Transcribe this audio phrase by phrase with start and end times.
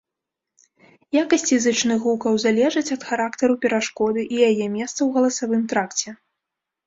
[1.23, 6.09] Якасці зычных гукаў залежаць ад характару перашкоды і яе месца ў галасавым тракце.